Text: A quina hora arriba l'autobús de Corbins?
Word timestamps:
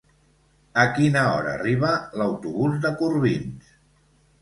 A 0.83 0.85
quina 0.95 1.27
hora 1.35 1.53
arriba 1.59 1.93
l'autobús 2.23 2.83
de 2.87 2.97
Corbins? 3.05 3.73